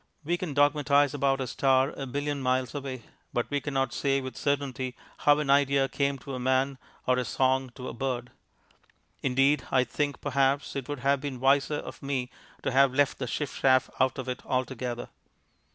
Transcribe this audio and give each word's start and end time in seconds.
We 0.23 0.35
can 0.35 0.55
dogmatize 0.55 1.13
about 1.13 1.41
a 1.41 1.45
star 1.45 1.91
a 1.95 2.07
billion 2.07 2.41
miles 2.41 2.73
away, 2.73 3.03
but 3.33 3.47
we 3.51 3.61
cannot 3.61 3.93
say 3.93 4.19
with 4.19 4.35
certainty 4.35 4.95
how 5.27 5.37
an 5.37 5.51
idea 5.51 5.87
came 5.87 6.17
to 6.17 6.33
a 6.33 6.39
man 6.39 6.79
or 7.05 7.19
a 7.19 7.23
song 7.23 7.69
to 7.75 7.87
a 7.87 7.93
bird. 7.93 8.31
Indeed, 9.21 9.67
I 9.69 9.83
think, 9.83 10.19
perhaps, 10.19 10.75
it 10.75 10.89
would 10.89 11.01
have 11.01 11.21
been 11.21 11.39
wiser 11.39 11.75
of 11.75 12.01
me 12.01 12.31
to 12.63 12.71
have 12.71 12.95
left 12.95 13.19
the 13.19 13.27
chiff 13.27 13.59
chaff 13.61 13.91
out 13.99 14.17
of 14.17 14.27
it 14.27 14.43
altogether. 14.43 15.09